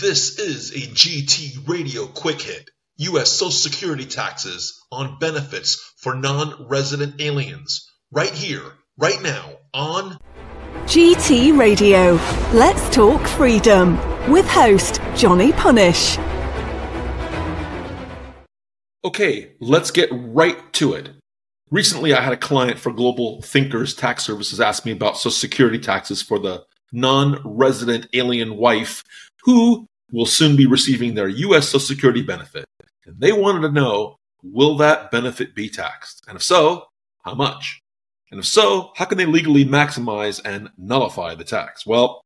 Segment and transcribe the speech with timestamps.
[0.00, 2.70] This is a GT Radio Quick Hit.
[2.98, 3.32] U.S.
[3.32, 7.90] Social Security taxes on benefits for non resident aliens.
[8.12, 8.62] Right here,
[8.96, 10.16] right now, on
[10.84, 12.12] GT Radio.
[12.52, 13.96] Let's talk freedom
[14.30, 16.16] with host Johnny Punish.
[19.04, 21.10] Okay, let's get right to it.
[21.72, 25.80] Recently, I had a client for Global Thinkers Tax Services ask me about Social Security
[25.80, 26.62] taxes for the
[26.92, 29.02] non resident alien wife
[29.48, 31.68] who will soon be receiving their U.S.
[31.68, 32.66] Social Security benefit.
[33.06, 36.22] And they wanted to know will that benefit be taxed?
[36.28, 36.84] And if so,
[37.24, 37.80] how much?
[38.30, 41.86] And if so, how can they legally maximize and nullify the tax?
[41.86, 42.20] Well,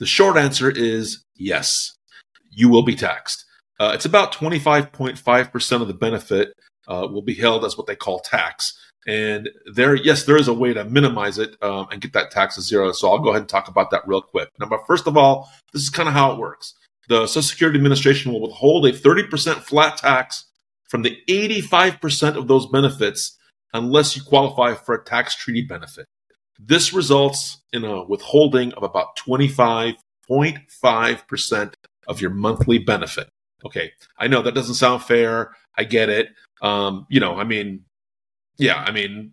[0.00, 1.96] the short answer is yes,
[2.50, 3.46] you will be taxed.
[3.78, 6.52] Uh, it's about 25.5% of the benefit
[6.88, 8.78] uh, will be held as what they call tax.
[9.06, 12.56] And there, yes, there is a way to minimize it um, and get that tax
[12.56, 12.92] to zero.
[12.92, 14.50] So I'll go ahead and talk about that real quick.
[14.58, 16.74] Now, but first of all, this is kind of how it works.
[17.08, 20.44] The Social Security Administration will withhold a 30% flat tax
[20.88, 23.36] from the 85% of those benefits
[23.72, 26.06] unless you qualify for a tax treaty benefit.
[26.58, 31.74] This results in a withholding of about 25.5%
[32.06, 33.28] of your monthly benefit.
[33.64, 35.56] Okay, I know that doesn't sound fair.
[35.76, 36.30] I get it.
[36.60, 37.84] Um, you know, I mean,
[38.60, 39.32] yeah, I mean,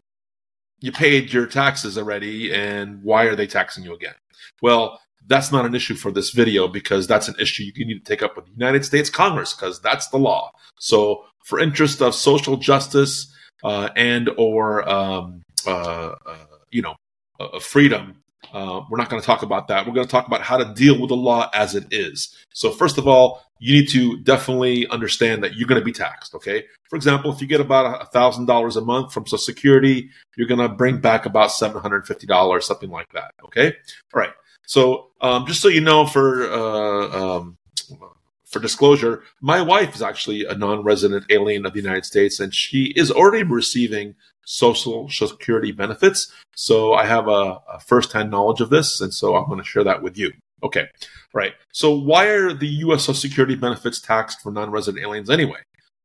[0.79, 4.15] you paid your taxes already, and why are they taxing you again?
[4.61, 8.09] Well, that's not an issue for this video because that's an issue you need to
[8.09, 10.51] take up with the United States Congress because that's the law.
[10.79, 13.33] So, for interest of social justice
[13.63, 16.35] uh, and or um, uh, uh,
[16.71, 16.95] you know
[17.41, 19.85] uh, freedom, uh, we're not going to talk about that.
[19.85, 22.35] We're going to talk about how to deal with the law as it is.
[22.53, 26.35] So, first of all, you need to definitely understand that you're going to be taxed.
[26.35, 26.65] Okay.
[26.89, 30.69] For example, if you get about $1,000 a month from Social Security, you're going to
[30.69, 33.31] bring back about $750, something like that.
[33.45, 33.73] Okay.
[34.13, 34.33] All right.
[34.65, 37.57] So, um, just so you know, for uh, um,
[38.45, 42.93] for disclosure, my wife is actually a non-resident alien of the United States, and she
[42.95, 44.15] is already receiving
[44.47, 46.31] social security benefits.
[46.55, 49.83] So I have a, a first-hand knowledge of this, and so I'm going to share
[49.83, 50.31] that with you.
[50.63, 50.87] Okay,
[51.33, 51.53] right.
[51.73, 53.03] So why are the U.S.
[53.03, 55.59] Social Security benefits taxed for non-resident aliens anyway?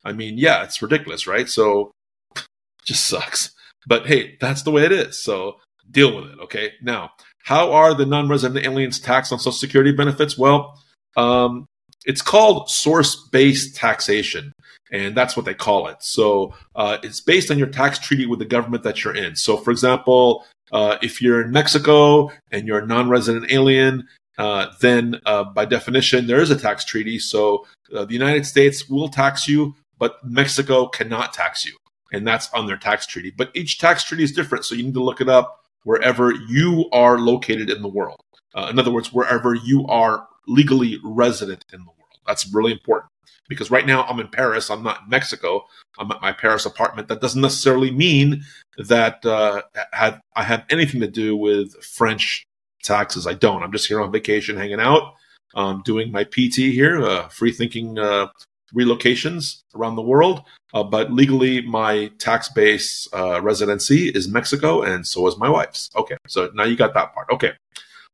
[0.04, 1.48] I mean, yeah, it's ridiculous, right?
[1.48, 1.92] So
[2.84, 3.52] just sucks.
[3.86, 5.22] But hey, that's the way it is.
[5.22, 5.58] So
[5.90, 6.38] deal with it.
[6.40, 6.72] Okay.
[6.82, 7.12] Now,
[7.44, 10.36] how are the non-resident aliens taxed on Social Security benefits?
[10.36, 10.78] Well,
[11.16, 11.66] um,
[12.04, 14.52] it's called source-based taxation
[14.92, 15.96] and that's what they call it.
[16.00, 19.34] So uh, it's based on your tax treaty with the government that you're in.
[19.34, 24.06] So, for example, uh, if you're in Mexico and you're a non-resident alien,
[24.38, 27.18] uh, then uh, by definition there is a tax treaty.
[27.18, 31.76] So uh, the United States will tax you, but Mexico cannot tax you,
[32.12, 33.32] and that's on their tax treaty.
[33.36, 36.88] But each tax treaty is different, so you need to look it up wherever you
[36.92, 38.20] are located in the world.
[38.54, 42.18] Uh, in other words, wherever you are legally resident in the world.
[42.26, 43.10] That's really important
[43.48, 44.70] because right now I'm in Paris.
[44.70, 45.66] I'm not in Mexico.
[45.98, 47.08] I'm at my Paris apartment.
[47.08, 48.44] That doesn't necessarily mean
[48.78, 52.44] that uh, have, I have anything to do with French
[52.82, 53.26] taxes.
[53.26, 53.62] I don't.
[53.62, 55.14] I'm just here on vacation, hanging out,
[55.54, 58.28] um, doing my PT here, uh, free thinking uh,
[58.74, 60.42] relocations around the world.
[60.74, 65.90] Uh, but legally, my tax base uh, residency is Mexico, and so is my wife's.
[65.94, 67.28] Okay, so now you got that part.
[67.30, 67.52] Okay.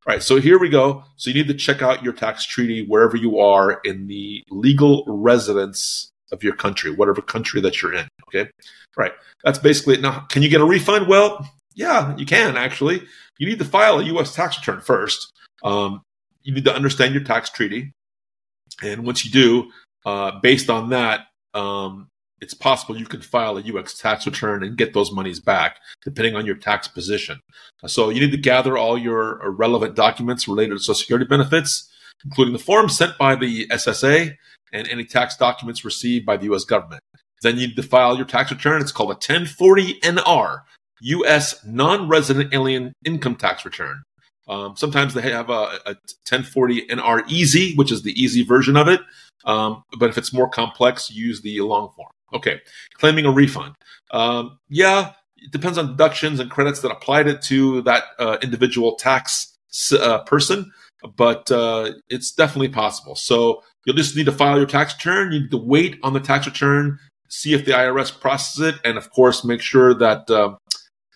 [0.06, 1.04] All right, so here we go.
[1.16, 5.04] So you need to check out your tax treaty wherever you are in the legal
[5.06, 8.08] residence of your country, whatever country that you're in.
[8.28, 8.50] Okay.
[8.50, 9.12] All right.
[9.44, 10.00] That's basically it.
[10.00, 11.08] Now, can you get a refund?
[11.08, 13.02] Well, yeah, you can actually.
[13.38, 14.34] You need to file a U.S.
[14.34, 15.32] tax return first.
[15.62, 16.02] Um,
[16.42, 17.92] you need to understand your tax treaty.
[18.82, 19.70] And once you do,
[20.04, 22.08] uh, based on that, um,
[22.40, 23.94] it's possible you can file a U.S.
[23.94, 27.40] tax return and get those monies back, depending on your tax position.
[27.86, 31.90] So you need to gather all your relevant documents related to Social Security benefits,
[32.24, 34.36] including the forms sent by the SSA
[34.72, 36.64] and any tax documents received by the U.S.
[36.64, 37.02] government.
[37.42, 38.80] Then you need to file your tax return.
[38.80, 40.62] It's called a 1040NR,
[41.00, 41.64] U.S.
[41.64, 44.02] non-resident alien income tax return.
[44.48, 49.00] Um, sometimes they have a, a 1040NR Easy, which is the easy version of it.
[49.44, 52.10] Um, but if it's more complex, use the long form.
[52.32, 52.60] Okay,
[52.94, 53.74] claiming a refund.
[54.10, 58.96] Um, yeah, it depends on deductions and credits that applied it to that uh, individual
[58.96, 59.56] tax
[59.92, 60.70] uh, person,
[61.16, 63.14] but uh, it's definitely possible.
[63.14, 65.32] So you'll just need to file your tax return.
[65.32, 66.98] You need to wait on the tax return,
[67.28, 70.56] see if the IRS processes it, and of course, make sure that uh,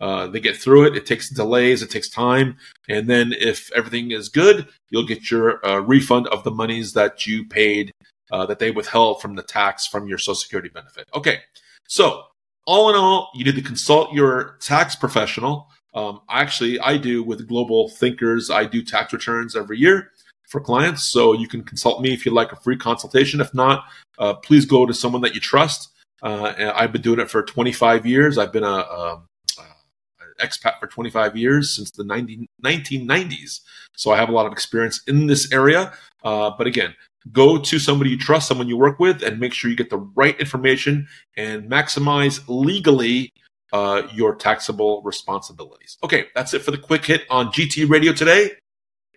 [0.01, 0.97] uh, they get through it.
[0.97, 2.57] It takes delays, it takes time,
[2.89, 7.27] and then if everything is good, you'll get your uh, refund of the monies that
[7.27, 7.93] you paid
[8.33, 11.09] uh, that they withheld from the tax from your Social Security benefit.
[11.15, 11.41] Okay,
[11.87, 12.25] so
[12.67, 15.69] all in all, you need to consult your tax professional.
[15.95, 18.51] Um, actually, I do with Global Thinkers.
[18.51, 20.11] I do tax returns every year
[20.49, 21.03] for clients.
[21.03, 23.41] So you can consult me if you'd like a free consultation.
[23.41, 23.85] If not,
[24.19, 25.91] uh, please go to someone that you trust.
[26.23, 28.39] Uh, I've been doing it for 25 years.
[28.39, 29.23] I've been a, a,
[29.59, 33.61] a expat for 25 years since the 90, 1990s.
[33.97, 35.93] So I have a lot of experience in this area.
[36.23, 36.95] Uh, but again,
[37.31, 39.99] go to somebody you trust, someone you work with, and make sure you get the
[39.99, 43.33] right information and maximize legally
[43.73, 45.99] uh, your taxable responsibilities.
[46.03, 48.53] Okay, that's it for the quick hit on GT Radio today.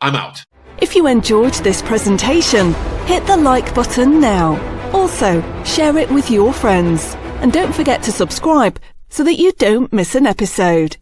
[0.02, 0.44] I'm out.
[0.82, 2.74] If you enjoyed this presentation,
[3.06, 4.60] hit the like button now.
[4.92, 7.16] Also, share it with your friends.
[7.42, 8.80] And don't forget to subscribe
[9.10, 10.98] so that you don't miss an episode.